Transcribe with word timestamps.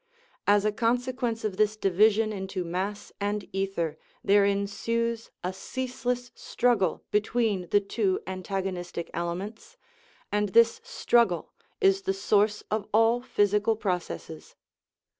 As 0.47 0.65
a 0.65 0.71
consequence 0.71 1.43
of 1.45 1.57
this 1.57 1.77
division 1.77 2.33
into 2.33 2.63
mass 2.65 3.11
and 3.21 3.47
ether 3.53 3.99
there 4.23 4.43
ensues 4.45 5.29
a 5.43 5.53
ceaseless 5.53 6.31
struggle 6.33 7.03
between 7.11 7.67
the 7.69 7.81
two 7.81 8.19
antago 8.25 8.71
nistic 8.73 9.11
elements, 9.13 9.77
and 10.31 10.49
this 10.49 10.81
struggle 10.83 11.53
is 11.79 12.01
the 12.01 12.15
source 12.15 12.63
of 12.71 12.87
all 12.91 13.21
physical 13.21 13.75
processes. 13.75 14.55